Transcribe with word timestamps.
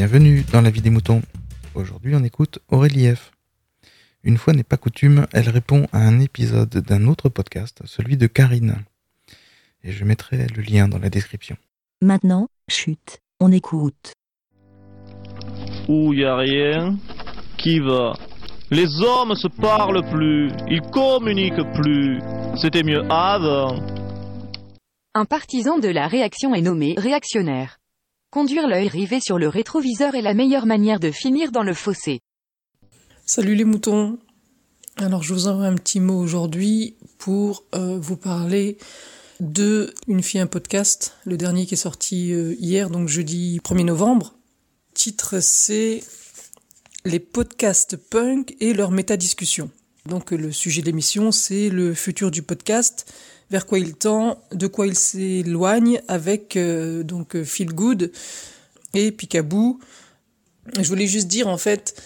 Bienvenue 0.00 0.46
dans 0.50 0.62
la 0.62 0.70
vie 0.70 0.80
des 0.80 0.88
moutons. 0.88 1.20
Aujourd'hui, 1.74 2.14
on 2.16 2.24
écoute 2.24 2.58
Aurélie 2.70 3.14
F. 3.14 3.32
Une 4.24 4.38
fois 4.38 4.54
n'est 4.54 4.62
pas 4.62 4.78
coutume, 4.78 5.26
elle 5.34 5.50
répond 5.50 5.88
à 5.92 5.98
un 5.98 6.20
épisode 6.20 6.70
d'un 6.70 7.06
autre 7.06 7.28
podcast, 7.28 7.82
celui 7.84 8.16
de 8.16 8.26
Karine. 8.26 8.76
Et 9.84 9.92
je 9.92 10.02
mettrai 10.06 10.46
le 10.56 10.62
lien 10.62 10.88
dans 10.88 10.98
la 10.98 11.10
description. 11.10 11.54
Maintenant, 12.00 12.48
chute, 12.66 13.18
on 13.40 13.52
écoute. 13.52 14.14
Où 15.86 16.14
y 16.14 16.24
a 16.24 16.34
rien 16.34 16.96
Qui 17.58 17.80
va 17.80 18.14
Les 18.70 19.02
hommes 19.02 19.34
se 19.34 19.48
parlent 19.48 20.08
plus, 20.10 20.48
ils 20.70 20.80
communiquent 20.80 21.74
plus. 21.74 22.20
C'était 22.56 22.84
mieux 22.84 23.02
avant. 23.12 23.78
Un 25.14 25.26
partisan 25.26 25.78
de 25.78 25.88
la 25.88 26.08
réaction 26.08 26.54
est 26.54 26.62
nommé 26.62 26.94
réactionnaire. 26.96 27.79
Conduire 28.30 28.68
l'œil 28.68 28.86
rivé 28.86 29.18
sur 29.20 29.40
le 29.40 29.48
rétroviseur 29.48 30.14
est 30.14 30.22
la 30.22 30.34
meilleure 30.34 30.64
manière 30.64 31.00
de 31.00 31.10
finir 31.10 31.50
dans 31.50 31.64
le 31.64 31.74
fossé. 31.74 32.20
Salut 33.26 33.56
les 33.56 33.64
moutons. 33.64 34.20
Alors 34.98 35.24
je 35.24 35.34
vous 35.34 35.48
envoie 35.48 35.66
un 35.66 35.74
petit 35.74 35.98
mot 35.98 36.16
aujourd'hui 36.16 36.94
pour 37.18 37.64
euh, 37.74 37.98
vous 37.98 38.16
parler 38.16 38.78
de 39.40 39.92
Une 40.06 40.22
fille 40.22 40.38
un 40.38 40.46
podcast, 40.46 41.16
le 41.24 41.36
dernier 41.36 41.66
qui 41.66 41.74
est 41.74 41.76
sorti 41.76 42.32
euh, 42.32 42.54
hier, 42.60 42.88
donc 42.88 43.08
jeudi 43.08 43.58
1er 43.64 43.86
novembre. 43.86 44.34
Titre 44.94 45.40
c'est 45.40 46.04
Les 47.04 47.18
podcasts 47.18 47.96
punk 47.96 48.54
et 48.60 48.74
leur 48.74 48.92
métadiscussion. 48.92 49.70
Donc 50.06 50.30
le 50.30 50.50
sujet 50.50 50.80
de 50.80 50.86
l'émission 50.86 51.30
c'est 51.30 51.68
le 51.68 51.92
futur 51.94 52.30
du 52.30 52.42
podcast, 52.42 53.12
vers 53.50 53.66
quoi 53.66 53.78
il 53.78 53.94
tend, 53.94 54.42
de 54.52 54.66
quoi 54.66 54.86
il 54.86 54.96
s'éloigne 54.96 56.00
avec 56.08 56.56
euh, 56.56 57.02
donc 57.02 57.42
Feel 57.42 57.72
Good 57.74 58.10
et 58.94 59.12
Picaboo. 59.12 59.78
Je 60.78 60.88
voulais 60.88 61.06
juste 61.06 61.28
dire 61.28 61.48
en 61.48 61.58
fait 61.58 62.00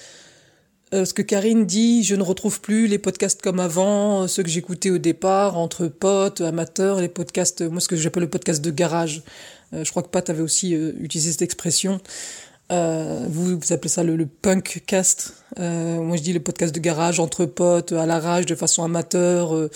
euh, 0.93 1.05
ce 1.05 1.15
que 1.15 1.23
Karine 1.23 1.67
dit, 1.67 2.03
je 2.03 2.17
ne 2.17 2.23
retrouve 2.23 2.61
plus 2.61 2.89
les 2.89 2.99
podcasts 2.99 3.41
comme 3.41 3.61
avant, 3.61 4.23
euh, 4.23 4.27
ceux 4.27 4.43
que 4.43 4.49
j'écoutais 4.49 4.91
au 4.91 4.99
départ, 4.99 5.57
entre 5.57 5.87
potes, 5.87 6.41
amateurs, 6.41 7.01
les 7.01 7.09
podcasts, 7.09 7.63
moi 7.63 7.81
ce 7.81 7.89
que 7.89 7.97
j'appelle 7.97 8.25
le 8.25 8.31
podcast 8.31 8.63
de 8.63 8.71
garage. 8.71 9.23
je 9.73 9.89
crois 9.91 10.03
que 10.03 10.09
Pat 10.09 10.29
avait 10.31 10.43
aussi 10.43 10.73
utilisé 10.73 11.31
cette 11.33 11.43
expression. 11.43 12.01
Vous, 12.71 13.59
vous 13.59 13.73
appelez 13.73 13.89
ça 13.89 14.03
le, 14.03 14.17
le 14.17 14.27
punk 14.27 14.83
cast. 14.87 15.35
moi 15.59 16.17
je 16.17 16.23
dis 16.23 16.33
le 16.33 16.41
podcast 16.41 16.75
de 16.75 16.81
garage 16.81 17.21
entre 17.21 17.45
potes, 17.47 17.93
à 17.93 18.07
l'arrache, 18.07 18.47
de 18.47 18.55
façon 18.55 18.85
amateur 18.85 19.69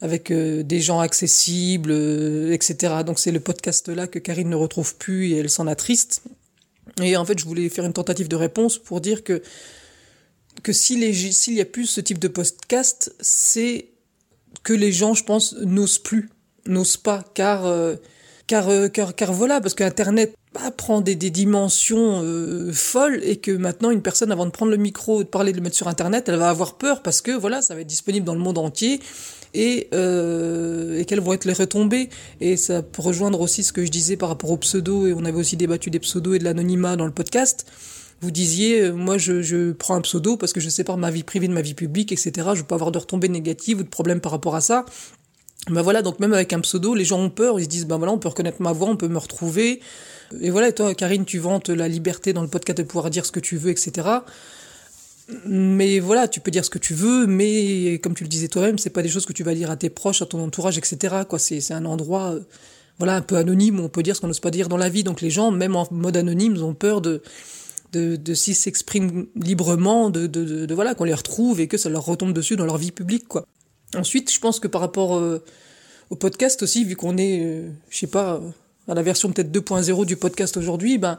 avec 0.00 0.30
euh, 0.30 0.62
des 0.62 0.80
gens 0.80 1.00
accessibles, 1.00 1.90
euh, 1.90 2.52
etc. 2.52 2.94
Donc 3.04 3.18
c'est 3.18 3.32
le 3.32 3.40
podcast 3.40 3.88
là 3.88 4.06
que 4.06 4.18
Karine 4.18 4.48
ne 4.48 4.56
retrouve 4.56 4.96
plus 4.96 5.30
et 5.30 5.38
elle 5.38 5.50
s'en 5.50 5.66
attriste. 5.66 6.22
Et 7.02 7.16
en 7.16 7.24
fait, 7.24 7.38
je 7.38 7.44
voulais 7.44 7.68
faire 7.68 7.84
une 7.84 7.92
tentative 7.92 8.28
de 8.28 8.36
réponse 8.36 8.78
pour 8.78 9.00
dire 9.00 9.24
que 9.24 9.42
que 10.62 10.72
s'il 10.72 11.04
y 11.04 11.60
a 11.60 11.64
plus 11.64 11.86
ce 11.86 12.00
type 12.00 12.18
de 12.18 12.26
podcast, 12.26 13.14
c'est 13.20 13.90
que 14.64 14.72
les 14.72 14.90
gens, 14.90 15.14
je 15.14 15.22
pense, 15.22 15.54
n'osent 15.58 16.00
plus, 16.00 16.30
n'osent 16.66 16.96
pas, 16.96 17.24
car 17.34 17.64
euh, 17.64 17.94
car, 18.48 18.68
car 18.92 19.14
car 19.14 19.32
voilà, 19.32 19.60
parce 19.60 19.74
qu'Internet 19.74 20.34
bah, 20.54 20.70
prend 20.76 21.00
des, 21.00 21.14
dimensions 21.14 22.24
folles 22.72 23.20
et 23.22 23.36
que 23.36 23.50
maintenant 23.50 23.90
une 23.90 24.02
personne 24.02 24.32
avant 24.32 24.46
de 24.46 24.50
prendre 24.50 24.70
le 24.70 24.78
micro, 24.78 25.22
de 25.22 25.28
parler, 25.28 25.52
de 25.52 25.58
le 25.58 25.62
mettre 25.62 25.76
sur 25.76 25.88
Internet, 25.88 26.28
elle 26.28 26.36
va 26.36 26.48
avoir 26.48 26.78
peur 26.78 27.02
parce 27.02 27.20
que 27.20 27.32
voilà, 27.32 27.62
ça 27.62 27.74
va 27.74 27.82
être 27.82 27.86
disponible 27.86 28.24
dans 28.24 28.34
le 28.34 28.40
monde 28.40 28.58
entier 28.58 29.00
et, 29.54 29.88
euh, 29.94 30.98
et 30.98 31.04
quelles 31.04 31.20
vont 31.20 31.32
être 31.32 31.44
les 31.44 31.52
retombées. 31.52 32.08
Et 32.40 32.56
ça 32.56 32.82
peut 32.82 33.02
rejoindre 33.02 33.40
aussi 33.40 33.62
ce 33.62 33.72
que 33.72 33.84
je 33.84 33.90
disais 33.90 34.16
par 34.16 34.28
rapport 34.28 34.50
au 34.50 34.56
pseudo, 34.56 35.06
et 35.06 35.12
on 35.12 35.24
avait 35.24 35.38
aussi 35.38 35.56
débattu 35.56 35.90
des 35.90 36.00
pseudos 36.00 36.34
et 36.34 36.38
de 36.38 36.44
l'anonymat 36.44 36.96
dans 36.96 37.06
le 37.06 37.12
podcast. 37.12 37.66
Vous 38.20 38.32
disiez, 38.32 38.82
euh, 38.82 38.92
moi 38.92 39.16
je, 39.16 39.42
je 39.42 39.72
prends 39.72 39.94
un 39.94 40.00
pseudo 40.00 40.36
parce 40.36 40.52
que 40.52 40.60
je 40.60 40.68
sépare 40.68 40.96
ma 40.96 41.10
vie 41.10 41.22
privée 41.22 41.46
de 41.46 41.52
ma 41.52 41.62
vie 41.62 41.74
publique, 41.74 42.10
etc. 42.10 42.32
Je 42.54 42.60
veux 42.60 42.66
pas 42.66 42.74
avoir 42.74 42.90
de 42.90 42.98
retombées 42.98 43.28
négatives 43.28 43.78
ou 43.78 43.82
de 43.84 43.88
problèmes 43.88 44.20
par 44.20 44.32
rapport 44.32 44.56
à 44.56 44.60
ça. 44.60 44.84
Ben 45.70 45.82
voilà, 45.82 46.02
donc 46.02 46.20
même 46.20 46.32
avec 46.32 46.52
un 46.52 46.60
pseudo, 46.60 46.94
les 46.94 47.04
gens 47.04 47.20
ont 47.20 47.30
peur, 47.30 47.60
ils 47.60 47.64
se 47.64 47.68
disent, 47.68 47.86
ben 47.86 47.98
voilà, 47.98 48.12
on 48.12 48.18
peut 48.18 48.28
reconnaître 48.28 48.62
ma 48.62 48.72
voix, 48.72 48.88
on 48.88 48.96
peut 48.96 49.08
me 49.08 49.18
retrouver. 49.18 49.80
Et 50.40 50.50
voilà, 50.50 50.68
et 50.68 50.72
toi, 50.72 50.94
Karine, 50.94 51.24
tu 51.24 51.38
vantes 51.38 51.68
la 51.68 51.88
liberté 51.88 52.32
dans 52.32 52.42
le 52.42 52.48
podcast 52.48 52.78
de 52.78 52.82
pouvoir 52.84 53.10
dire 53.10 53.26
ce 53.26 53.32
que 53.32 53.40
tu 53.40 53.56
veux, 53.56 53.70
etc 53.70 54.20
mais 55.46 56.00
voilà, 56.00 56.26
tu 56.28 56.40
peux 56.40 56.50
dire 56.50 56.64
ce 56.64 56.70
que 56.70 56.78
tu 56.78 56.94
veux, 56.94 57.26
mais 57.26 57.98
comme 57.98 58.14
tu 58.14 58.24
le 58.24 58.28
disais 58.28 58.48
toi-même, 58.48 58.78
c'est 58.78 58.90
pas 58.90 59.02
des 59.02 59.08
choses 59.08 59.26
que 59.26 59.32
tu 59.32 59.42
vas 59.42 59.54
dire 59.54 59.70
à 59.70 59.76
tes 59.76 59.90
proches, 59.90 60.22
à 60.22 60.26
ton 60.26 60.42
entourage, 60.42 60.78
etc. 60.78 61.16
Quoi, 61.28 61.38
c'est 61.38 61.60
c'est 61.60 61.74
un 61.74 61.84
endroit, 61.84 62.32
euh, 62.32 62.40
voilà, 62.98 63.14
un 63.14 63.20
peu 63.20 63.36
anonyme 63.36 63.78
où 63.78 63.84
on 63.84 63.88
peut 63.88 64.02
dire 64.02 64.16
ce 64.16 64.20
qu'on 64.20 64.28
n'ose 64.28 64.40
pas 64.40 64.50
dire 64.50 64.68
dans 64.68 64.76
la 64.76 64.88
vie. 64.88 65.04
Donc 65.04 65.20
les 65.20 65.30
gens, 65.30 65.50
même 65.50 65.76
en 65.76 65.86
mode 65.90 66.16
anonyme, 66.16 66.62
ont 66.62 66.74
peur 66.74 67.00
de 67.00 67.22
de, 67.92 68.16
de 68.16 68.34
s'ils 68.34 68.54
s'expriment 68.54 69.26
librement, 69.34 70.10
de, 70.10 70.26
de, 70.26 70.66
de, 70.66 70.74
voilà, 70.74 70.94
qu'on 70.94 71.04
les 71.04 71.14
retrouve 71.14 71.58
et 71.60 71.68
que 71.68 71.78
ça 71.78 71.88
leur 71.88 72.04
retombe 72.04 72.34
dessus 72.34 72.56
dans 72.56 72.66
leur 72.66 72.76
vie 72.76 72.92
publique, 72.92 73.26
quoi. 73.26 73.46
Ensuite, 73.96 74.32
je 74.32 74.38
pense 74.38 74.60
que 74.60 74.68
par 74.68 74.80
rapport 74.80 75.16
euh, 75.16 75.42
au 76.10 76.16
podcast 76.16 76.62
aussi, 76.62 76.84
vu 76.84 76.96
qu'on 76.96 77.16
est, 77.16 77.40
euh, 77.42 77.68
je 77.90 77.98
sais 77.98 78.06
pas, 78.06 78.40
à 78.86 78.94
la 78.94 79.02
version 79.02 79.30
peut-être 79.30 79.50
2.0 79.50 80.06
du 80.06 80.16
podcast 80.16 80.56
aujourd'hui, 80.56 80.98
ben 80.98 81.18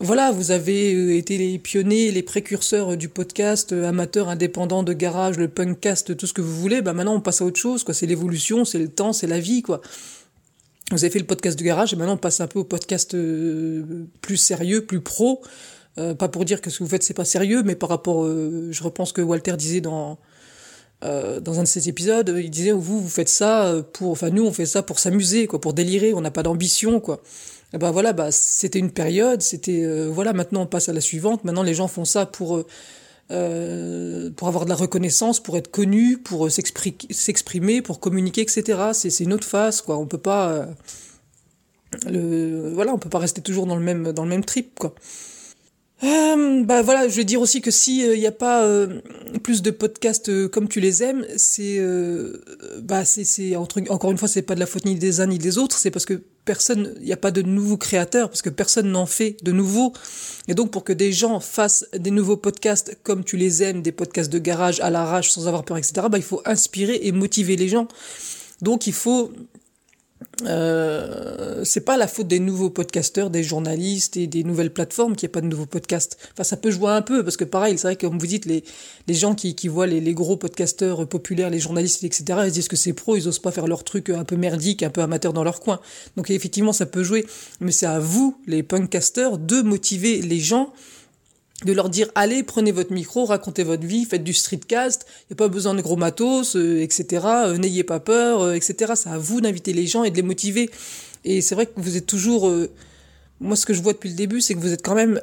voilà, 0.00 0.30
vous 0.30 0.52
avez 0.52 0.94
euh, 0.94 1.16
été 1.16 1.38
les 1.38 1.58
pionniers, 1.58 2.12
les 2.12 2.22
précurseurs 2.22 2.96
du 2.96 3.08
podcast 3.08 3.72
euh, 3.72 3.88
amateur, 3.88 4.28
indépendant, 4.28 4.84
de 4.84 4.92
garage, 4.92 5.38
le 5.38 5.48
punkcast, 5.48 6.16
tout 6.16 6.26
ce 6.26 6.32
que 6.32 6.40
vous 6.40 6.54
voulez. 6.54 6.82
Bah 6.82 6.92
maintenant 6.92 7.16
on 7.16 7.20
passe 7.20 7.40
à 7.40 7.44
autre 7.44 7.58
chose, 7.58 7.82
quoi. 7.82 7.94
C'est 7.94 8.06
l'évolution, 8.06 8.64
c'est 8.64 8.78
le 8.78 8.88
temps, 8.88 9.12
c'est 9.12 9.26
la 9.26 9.40
vie, 9.40 9.62
quoi. 9.62 9.80
Vous 10.92 11.02
avez 11.04 11.10
fait 11.10 11.18
le 11.18 11.26
podcast 11.26 11.58
de 11.58 11.64
garage 11.64 11.92
et 11.92 11.96
maintenant 11.96 12.14
on 12.14 12.18
passe 12.18 12.40
un 12.40 12.46
peu 12.46 12.60
au 12.60 12.64
podcast 12.64 13.14
euh, 13.14 14.06
plus 14.22 14.36
sérieux, 14.36 14.84
plus 14.86 15.00
pro. 15.00 15.42
pas 15.96 16.28
pour 16.28 16.44
dire 16.44 16.60
que 16.60 16.70
ce 16.70 16.78
que 16.78 16.84
vous 16.84 16.90
faites 16.90 17.02
c'est 17.02 17.12
pas 17.12 17.24
sérieux, 17.24 17.62
mais 17.64 17.74
par 17.74 17.88
rapport, 17.88 18.24
je 18.24 18.82
repense 18.84 19.12
que 19.12 19.20
Walter 19.20 19.56
disait 19.56 19.80
dans 19.80 20.16
dans 21.02 21.60
un 21.60 21.62
de 21.62 21.68
ses 21.68 21.88
épisodes, 21.88 22.34
il 22.36 22.50
disait 22.50 22.72
vous 22.72 23.00
vous 23.00 23.08
faites 23.08 23.28
ça 23.28 23.74
pour, 23.92 24.10
enfin 24.10 24.30
nous 24.30 24.44
on 24.44 24.52
fait 24.52 24.66
ça 24.66 24.82
pour 24.82 24.98
s'amuser, 24.98 25.46
quoi, 25.46 25.60
pour 25.60 25.72
délirer. 25.72 26.12
On 26.14 26.20
n'a 26.20 26.30
pas 26.30 26.42
d'ambition, 26.42 27.00
quoi. 27.00 27.20
Et 27.70 27.76
eh 27.76 27.78
ben 27.78 27.90
voilà, 27.90 28.14
bah 28.14 28.32
c'était 28.32 28.78
une 28.78 28.90
période, 28.90 29.42
c'était 29.42 29.82
euh, 29.84 30.08
voilà, 30.10 30.32
maintenant 30.32 30.62
on 30.62 30.66
passe 30.66 30.88
à 30.88 30.94
la 30.94 31.02
suivante. 31.02 31.44
Maintenant 31.44 31.62
les 31.62 31.74
gens 31.74 31.86
font 31.86 32.06
ça 32.06 32.24
pour 32.24 32.56
euh, 32.56 32.66
euh 33.30 34.30
pour 34.30 34.48
avoir 34.48 34.64
de 34.64 34.70
la 34.70 34.74
reconnaissance, 34.74 35.38
pour 35.38 35.58
être 35.58 35.70
connu, 35.70 36.16
pour 36.16 36.46
euh, 36.46 36.48
s'exprimer, 36.48 37.82
pour 37.82 38.00
communiquer, 38.00 38.40
etc. 38.40 38.92
C'est 38.94 39.10
c'est 39.10 39.24
une 39.24 39.34
autre 39.34 39.46
phase 39.46 39.82
quoi. 39.82 39.98
On 39.98 40.06
peut 40.06 40.16
pas 40.16 40.66
le 42.06 42.70
voilà, 42.72 42.94
on 42.94 42.98
peut 42.98 43.10
pas 43.10 43.18
rester 43.18 43.42
toujours 43.42 43.66
dans 43.66 43.76
le 43.76 43.82
même 43.82 44.12
dans 44.12 44.24
le 44.24 44.30
même 44.30 44.46
trip 44.46 44.78
quoi. 44.78 44.94
Euh, 46.04 46.62
bah 46.62 46.82
voilà, 46.82 47.08
je 47.08 47.16
vais 47.16 47.24
dire 47.24 47.40
aussi 47.40 47.60
que 47.60 47.70
si 47.70 48.00
il 48.00 48.20
n'y 48.20 48.26
a 48.26 48.32
pas 48.32 48.64
plus 49.42 49.62
de 49.62 49.70
podcasts 49.70 50.48
comme 50.48 50.68
tu 50.68 50.78
les 50.80 51.02
aimes, 51.02 51.26
c'est 51.36 51.80
bah 52.80 53.04
c'est 53.04 53.24
c'est 53.24 53.56
encore 53.56 54.12
une 54.12 54.18
fois 54.18 54.28
c'est 54.28 54.42
pas 54.42 54.54
de 54.54 54.60
la 54.60 54.66
faute 54.66 54.84
ni 54.84 54.94
des 54.94 55.20
uns 55.20 55.26
ni 55.26 55.38
des 55.38 55.58
autres, 55.58 55.76
c'est 55.76 55.90
parce 55.90 56.06
que 56.06 56.22
personne, 56.48 56.94
il 57.00 57.04
n'y 57.04 57.12
a 57.12 57.18
pas 57.18 57.30
de 57.30 57.42
nouveaux 57.42 57.76
créateurs 57.76 58.30
parce 58.30 58.40
que 58.40 58.48
personne 58.48 58.90
n'en 58.90 59.04
fait 59.04 59.36
de 59.42 59.52
nouveaux. 59.52 59.92
Et 60.48 60.54
donc 60.54 60.70
pour 60.70 60.82
que 60.82 60.94
des 60.94 61.12
gens 61.12 61.40
fassent 61.40 61.84
des 61.92 62.10
nouveaux 62.10 62.38
podcasts 62.38 62.96
comme 63.02 63.22
tu 63.22 63.36
les 63.36 63.62
aimes, 63.62 63.82
des 63.82 63.92
podcasts 63.92 64.32
de 64.32 64.38
garage 64.38 64.80
à 64.80 64.88
l'arrache 64.88 65.28
sans 65.28 65.46
avoir 65.46 65.62
peur, 65.62 65.76
etc. 65.76 66.06
Bah 66.10 66.16
il 66.16 66.24
faut 66.24 66.40
inspirer 66.46 67.00
et 67.02 67.12
motiver 67.12 67.56
les 67.56 67.68
gens. 67.68 67.86
Donc 68.62 68.86
il 68.86 68.94
faut 68.94 69.30
euh, 70.46 71.62
c'est 71.64 71.80
pas 71.80 71.96
la 71.96 72.06
faute 72.06 72.28
des 72.28 72.38
nouveaux 72.38 72.70
podcasteurs, 72.70 73.30
des 73.30 73.42
journalistes 73.42 74.16
et 74.16 74.26
des 74.26 74.44
nouvelles 74.44 74.72
plateformes 74.72 75.16
qu'il 75.16 75.26
n'y 75.26 75.32
a 75.32 75.34
pas 75.34 75.40
de 75.40 75.46
nouveaux 75.46 75.66
podcasts. 75.66 76.16
Enfin, 76.32 76.44
ça 76.44 76.56
peut 76.56 76.70
jouer 76.70 76.90
un 76.90 77.02
peu 77.02 77.24
parce 77.24 77.36
que 77.36 77.44
pareil, 77.44 77.76
c'est 77.76 77.88
vrai 77.88 77.96
que 77.96 78.06
comme 78.06 78.18
vous 78.18 78.26
dites, 78.26 78.46
les, 78.46 78.62
les 79.08 79.14
gens 79.14 79.34
qui, 79.34 79.54
qui 79.54 79.68
voient 79.68 79.86
les, 79.86 80.00
les 80.00 80.14
gros 80.14 80.36
podcasteurs 80.36 81.08
populaires, 81.08 81.50
les 81.50 81.58
journalistes, 81.58 82.04
etc., 82.04 82.40
ils 82.46 82.52
disent 82.52 82.68
que 82.68 82.76
c'est 82.76 82.92
pro, 82.92 83.16
ils 83.16 83.26
osent 83.26 83.40
pas 83.40 83.50
faire 83.50 83.66
leur 83.66 83.84
truc 83.84 84.10
un 84.10 84.24
peu 84.24 84.36
merdique, 84.36 84.82
un 84.82 84.90
peu 84.90 85.02
amateur 85.02 85.32
dans 85.32 85.44
leur 85.44 85.60
coin. 85.60 85.80
Donc 86.16 86.30
effectivement, 86.30 86.72
ça 86.72 86.86
peut 86.86 87.02
jouer, 87.02 87.26
mais 87.60 87.72
c'est 87.72 87.86
à 87.86 87.98
vous, 87.98 88.36
les 88.46 88.62
podcasteurs, 88.62 89.38
de 89.38 89.62
motiver 89.62 90.22
les 90.22 90.40
gens 90.40 90.72
de 91.64 91.72
leur 91.72 91.88
dire 91.88 92.08
allez 92.14 92.42
prenez 92.42 92.70
votre 92.70 92.92
micro 92.92 93.24
racontez 93.24 93.64
votre 93.64 93.84
vie 93.84 94.04
faites 94.04 94.22
du 94.22 94.32
streetcast 94.32 95.06
il 95.26 95.30
y 95.30 95.32
a 95.32 95.36
pas 95.36 95.48
besoin 95.48 95.74
de 95.74 95.82
gros 95.82 95.96
matos 95.96 96.54
euh, 96.54 96.80
etc 96.80 97.26
euh, 97.26 97.58
n'ayez 97.58 97.82
pas 97.82 97.98
peur 97.98 98.42
euh, 98.42 98.54
etc 98.54 98.92
c'est 98.94 99.08
à 99.08 99.18
vous 99.18 99.40
d'inviter 99.40 99.72
les 99.72 99.86
gens 99.86 100.04
et 100.04 100.10
de 100.10 100.16
les 100.16 100.22
motiver. 100.22 100.70
Et 101.24 101.40
c'est 101.40 101.56
vrai 101.56 101.66
que 101.66 101.72
vous 101.76 101.96
êtes 101.96 102.06
toujours 102.06 102.50
moi 103.40 103.56
ce 103.56 103.66
que 103.66 103.74
je 103.74 103.82
vois 103.82 103.92
depuis 103.92 104.10
le 104.10 104.14
début 104.14 104.40
c'est 104.40 104.54
que 104.54 104.60
vous 104.60 104.72
êtes 104.72 104.84
quand 104.84 104.94
même 104.94 105.20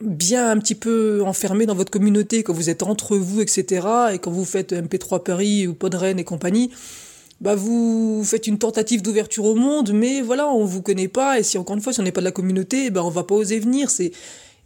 bien 0.00 0.50
un 0.50 0.58
petit 0.58 0.76
peu 0.76 1.22
enfermé 1.24 1.66
dans 1.66 1.74
votre 1.74 1.90
communauté 1.90 2.44
quand 2.44 2.52
vous 2.52 2.70
êtes 2.70 2.84
entre 2.84 3.16
vous 3.16 3.40
etc 3.40 3.86
et 4.12 4.18
quand 4.20 4.30
vous 4.30 4.44
faites 4.44 4.72
MP3 4.72 5.24
Paris 5.24 5.66
ou 5.66 5.74
Podren 5.74 6.18
et 6.20 6.24
compagnie 6.24 6.70
bah 7.40 7.54
vous 7.54 8.22
faites 8.24 8.46
une 8.46 8.58
tentative 8.58 9.02
d'ouverture 9.02 9.44
au 9.44 9.56
monde 9.56 9.92
mais 9.92 10.22
voilà 10.22 10.48
on 10.48 10.64
vous 10.64 10.80
connaît 10.80 11.08
pas. 11.08 11.40
Et 11.40 11.42
si 11.42 11.58
encore 11.58 11.76
une 11.76 11.82
fois 11.82 11.92
si 11.92 12.00
on 12.00 12.04
n'est 12.04 12.12
pas 12.12 12.20
de 12.20 12.26
la 12.26 12.32
communauté 12.32 12.90
ben 12.90 13.02
on 13.02 13.10
va 13.10 13.24
pas 13.24 13.34
oser 13.34 13.58
venir. 13.58 13.90
C'est 13.90 14.12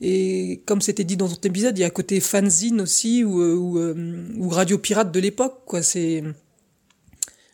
et 0.01 0.63
comme 0.67 0.81
c'était 0.81 1.05
dit 1.05 1.17
dans 1.17 1.29
ton 1.29 1.41
épisode, 1.43 1.77
il 1.77 1.83
y 1.83 1.85
a 1.85 1.89
un 1.89 1.91
côté 1.91 2.21
fanzine 2.21 2.81
aussi 2.81 3.23
ou, 3.23 3.41
euh, 3.41 3.95
euh, 3.95 4.27
ou 4.39 4.49
radio 4.49 4.79
pirate 4.79 5.13
de 5.13 5.21
l'époque, 5.21 5.63
quoi. 5.67 5.83
C'est 5.83 6.25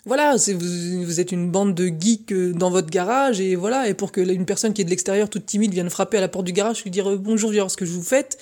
voilà, 0.04 0.36
vous, 0.36 1.20
êtes 1.20 1.32
une 1.32 1.50
bande 1.50 1.74
de 1.74 1.88
geeks 1.88 2.30
euh, 2.30 2.52
dans 2.52 2.70
votre 2.70 2.88
garage 2.88 3.40
et 3.40 3.56
voilà, 3.56 3.88
et 3.88 3.94
pour 3.94 4.12
que 4.12 4.20
une 4.20 4.46
personne 4.46 4.72
qui 4.72 4.82
est 4.82 4.84
de 4.84 4.90
l'extérieur 4.90 5.28
toute 5.28 5.46
timide 5.46 5.72
vienne 5.72 5.90
frapper 5.90 6.18
à 6.18 6.20
la 6.20 6.28
porte 6.28 6.44
du 6.44 6.52
garage 6.52 6.84
lui 6.84 6.92
dire 6.92 7.18
bonjour, 7.18 7.52
je 7.52 7.68
ce 7.68 7.76
que 7.76 7.84
je 7.84 7.90
vous 7.90 8.04
faites, 8.04 8.38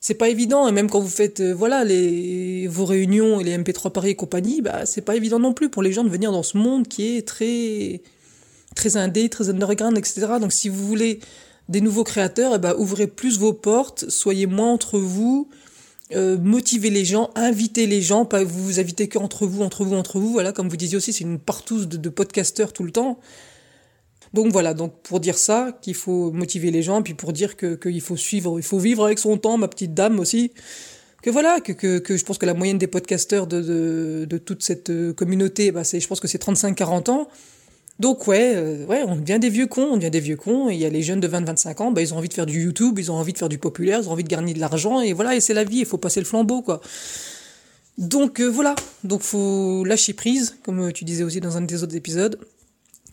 c'est 0.00 0.14
pas 0.14 0.30
évident 0.30 0.66
et 0.66 0.72
même 0.72 0.88
quand 0.88 1.00
vous 1.00 1.08
faites 1.08 1.42
voilà 1.42 1.84
les 1.84 2.66
vos 2.68 2.86
réunions 2.86 3.38
et 3.38 3.44
les 3.44 3.58
MP3 3.58 3.92
Paris 3.92 4.10
et 4.10 4.14
compagnie, 4.14 4.62
bah 4.62 4.86
c'est 4.86 5.02
pas 5.02 5.14
évident 5.14 5.38
non 5.38 5.52
plus 5.52 5.68
pour 5.68 5.82
les 5.82 5.92
gens 5.92 6.04
de 6.04 6.08
venir 6.08 6.32
dans 6.32 6.42
ce 6.42 6.56
monde 6.56 6.88
qui 6.88 7.18
est 7.18 7.28
très 7.28 8.00
très 8.74 8.96
indé, 8.96 9.28
très 9.28 9.50
underground, 9.50 9.98
etc. 9.98 10.26
Donc 10.40 10.52
si 10.52 10.70
vous 10.70 10.86
voulez 10.86 11.20
des 11.68 11.80
nouveaux 11.80 12.04
créateurs, 12.04 12.54
eh 12.54 12.58
ben, 12.58 12.74
ouvrez 12.78 13.06
plus 13.06 13.38
vos 13.38 13.52
portes, 13.52 14.08
soyez 14.08 14.46
moins 14.46 14.72
entre 14.72 14.98
vous, 14.98 15.48
euh, 16.14 16.36
motiver 16.38 16.90
les 16.90 17.04
gens, 17.04 17.30
inviter 17.34 17.86
les 17.86 18.02
gens, 18.02 18.24
pas 18.24 18.44
vous 18.44 18.64
vous 18.64 18.80
invitez 18.80 19.08
que 19.08 19.18
entre 19.18 19.46
vous, 19.46 19.62
entre 19.62 19.84
vous, 19.84 19.94
entre 19.94 20.18
vous. 20.18 20.32
Voilà, 20.32 20.52
comme 20.52 20.68
vous 20.68 20.76
disiez 20.76 20.96
aussi, 20.96 21.12
c'est 21.12 21.24
une 21.24 21.38
partouze 21.38 21.88
de, 21.88 21.96
de 21.96 22.08
podcasteurs 22.08 22.72
tout 22.72 22.84
le 22.84 22.90
temps. 22.90 23.18
Donc 24.34 24.50
voilà, 24.50 24.74
donc 24.74 24.94
pour 25.02 25.20
dire 25.20 25.36
ça, 25.36 25.78
qu'il 25.82 25.94
faut 25.94 26.32
motiver 26.32 26.70
les 26.70 26.82
gens, 26.82 27.02
puis 27.02 27.14
pour 27.14 27.32
dire 27.32 27.56
que 27.56 27.74
qu'il 27.74 28.00
faut 28.00 28.16
suivre, 28.16 28.58
il 28.58 28.62
faut 28.62 28.78
vivre 28.78 29.04
avec 29.04 29.18
son 29.18 29.36
temps, 29.36 29.58
ma 29.58 29.68
petite 29.68 29.94
dame 29.94 30.20
aussi. 30.20 30.52
Que 31.22 31.30
voilà, 31.30 31.60
que, 31.60 31.72
que, 31.72 31.98
que 31.98 32.16
je 32.16 32.24
pense 32.24 32.38
que 32.38 32.46
la 32.46 32.54
moyenne 32.54 32.78
des 32.78 32.88
podcasteurs 32.88 33.46
de, 33.46 33.60
de, 33.62 34.24
de 34.28 34.38
toute 34.38 34.62
cette 34.62 34.90
euh, 34.90 35.12
communauté, 35.12 35.70
bah 35.70 35.84
c'est, 35.84 36.00
je 36.00 36.08
pense 36.08 36.18
que 36.18 36.26
c'est 36.26 36.42
35-40 36.42 37.10
ans. 37.10 37.28
Donc 37.98 38.26
ouais, 38.26 38.54
euh, 38.56 38.84
ouais, 38.86 39.02
on 39.06 39.16
devient 39.16 39.38
des 39.38 39.50
vieux 39.50 39.66
cons, 39.66 39.90
on 39.92 39.96
devient 39.96 40.10
des 40.10 40.20
vieux 40.20 40.36
cons, 40.36 40.68
et 40.68 40.74
il 40.74 40.80
y 40.80 40.86
a 40.86 40.88
les 40.88 41.02
jeunes 41.02 41.20
de 41.20 41.28
20-25 41.28 41.82
ans, 41.82 41.92
bah, 41.92 42.00
ils 42.00 42.14
ont 42.14 42.16
envie 42.16 42.28
de 42.28 42.34
faire 42.34 42.46
du 42.46 42.62
YouTube, 42.62 42.98
ils 42.98 43.12
ont 43.12 43.14
envie 43.14 43.32
de 43.32 43.38
faire 43.38 43.48
du 43.48 43.58
populaire, 43.58 44.00
ils 44.02 44.08
ont 44.08 44.12
envie 44.12 44.24
de 44.24 44.28
gagner 44.28 44.54
de 44.54 44.60
l'argent, 44.60 45.00
et 45.00 45.12
voilà, 45.12 45.36
et 45.36 45.40
c'est 45.40 45.54
la 45.54 45.64
vie, 45.64 45.78
il 45.78 45.86
faut 45.86 45.98
passer 45.98 46.20
le 46.20 46.26
flambeau, 46.26 46.62
quoi. 46.62 46.80
Donc 47.98 48.40
euh, 48.40 48.46
voilà, 48.46 48.74
donc 49.04 49.22
faut 49.22 49.84
lâcher 49.84 50.14
prise, 50.14 50.56
comme 50.64 50.88
euh, 50.88 50.92
tu 50.92 51.04
disais 51.04 51.22
aussi 51.22 51.40
dans 51.40 51.56
un 51.56 51.60
des 51.60 51.82
autres 51.82 51.94
épisodes. 51.94 52.38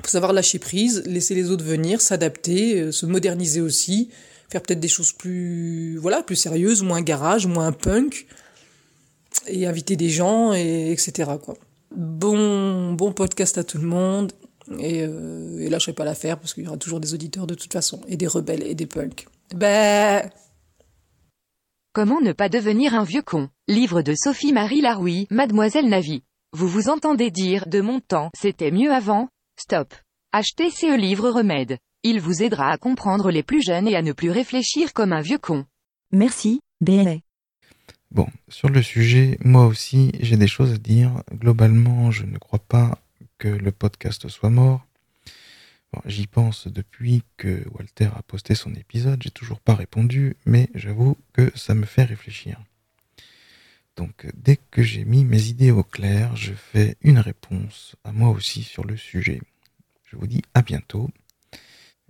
Faut 0.02 0.10
savoir 0.10 0.32
lâcher 0.32 0.60
prise, 0.60 1.04
laisser 1.06 1.36
les 1.36 1.52
autres 1.52 1.66
venir, 1.66 2.00
s'adapter, 2.00 2.90
se 2.94 3.06
moderniser 3.06 3.60
aussi, 3.60 4.10
faire 4.50 4.62
peut-être 4.62 4.80
des 4.80 4.88
choses 4.88 5.12
plus, 5.12 5.98
voilà, 5.98 6.24
plus 6.24 6.38
sérieuses, 6.38 6.84
moins 6.84 7.02
garage, 7.02 7.48
moins 7.48 7.74
punk, 7.74 8.26
et 9.48 9.68
inviter 9.68 9.98
des 9.98 10.10
gens, 10.10 10.54
et 10.54 10.92
etc. 10.94 11.32
quoi. 11.44 11.58
Bon, 11.96 12.94
bon 12.94 13.12
podcast 13.12 13.58
à 13.58 13.66
tout 13.66 13.78
le 13.78 13.88
monde. 13.88 14.32
Et, 14.78 15.02
euh, 15.02 15.60
et 15.60 15.70
lâchez 15.70 15.94
pas 15.94 16.06
l'affaire 16.06 16.38
parce 16.38 16.54
qu'il 16.54 16.64
y 16.64 16.68
aura 16.68 16.78
toujours 16.78 17.00
des 17.00 17.14
auditeurs 17.14 17.48
de 17.48 17.56
toute 17.56 17.74
façon, 17.74 18.02
et 18.08 18.18
des 18.18 18.28
rebelles 18.28 18.64
et 18.64 18.76
des 18.76 18.86
punks. 18.86 19.28
Ben. 19.56 20.30
Comment 21.94 22.22
ne 22.22 22.34
pas 22.34 22.50
devenir 22.50 22.94
un 22.94 23.04
vieux 23.04 23.24
con? 23.24 23.50
Livre 23.68 24.02
de 24.04 24.14
Sophie-Marie 24.16 24.82
Laroui, 24.82 25.28
Mademoiselle 25.32 25.90
Navi. 25.90 26.24
Vous 26.54 26.68
vous 26.68 26.90
entendez 26.90 27.32
dire, 27.32 27.68
de 27.68 27.82
mon 27.82 28.00
temps, 28.00 28.30
c'était 28.38 28.72
mieux 28.72 28.92
avant? 28.92 29.30
Stop. 29.60 29.94
Achetez 30.32 30.70
ce 30.70 30.98
livre 30.98 31.30
remède. 31.30 31.80
Il 32.04 32.22
vous 32.22 32.44
aidera 32.44 32.72
à 32.72 32.78
comprendre 32.78 33.32
les 33.32 33.44
plus 33.44 33.62
jeunes 33.62 33.88
et 33.88 33.96
à 33.96 34.02
ne 34.02 34.14
plus 34.14 34.32
réfléchir 34.32 34.94
comme 34.94 35.14
un 35.14 35.22
vieux 35.22 35.40
con. 35.40 35.66
Merci, 36.12 36.62
BLA. 36.80 37.18
Bon, 38.12 38.28
sur 38.48 38.70
le 38.70 38.82
sujet, 38.82 39.38
moi 39.44 39.66
aussi, 39.66 40.12
j'ai 40.20 40.38
des 40.38 40.48
choses 40.48 40.74
à 40.74 40.78
dire. 40.78 41.24
Globalement, 41.34 42.10
je 42.10 42.26
ne 42.26 42.38
crois 42.38 42.60
pas 42.60 43.00
que 43.40 43.48
le 43.48 43.72
podcast 43.72 44.28
soit 44.28 44.52
mort. 44.52 44.86
J'y 46.06 46.28
pense 46.28 46.68
depuis 46.68 47.24
que 47.38 47.64
Walter 47.72 48.10
a 48.16 48.22
posté 48.22 48.54
son 48.54 48.76
épisode, 48.76 49.24
j'ai 49.24 49.32
toujours 49.32 49.60
pas 49.60 49.74
répondu, 49.74 50.36
mais 50.46 50.70
j'avoue 50.76 51.18
que 51.34 51.52
ça 51.56 51.74
me 51.74 51.86
fait 51.86 52.04
réfléchir. 52.04 52.62
Donc 53.96 54.28
dès 54.36 54.60
que 54.70 54.84
j'ai 54.84 55.04
mis 55.04 55.26
mes 55.26 55.48
idées 55.48 55.72
au 55.72 55.82
clair, 55.84 56.36
je 56.36 56.54
fais 56.54 56.96
une 57.02 57.18
réponse 57.18 57.96
à 58.04 58.12
moi 58.12 58.30
aussi 58.30 58.62
sur 58.64 58.86
le 58.86 58.96
sujet. 58.96 59.42
Je 60.06 60.16
vous 60.16 60.28
dis 60.28 60.44
à 60.54 60.62
bientôt. 60.62 61.10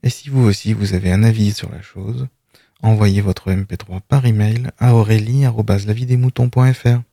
Et 0.04 0.10
si 0.10 0.28
vous 0.30 0.44
aussi 0.44 0.74
vous 0.74 0.94
avez 0.94 1.10
un 1.12 1.24
avis 1.24 1.54
sur 1.54 1.72
la 1.72 1.82
chose, 1.82 2.28
envoyez 2.82 3.22
votre 3.22 3.50
MP3 3.50 4.02
par 4.02 4.26
email 4.26 4.72
à 4.78 4.94
aurélie.lavidesmoutons.fr. 4.94 7.09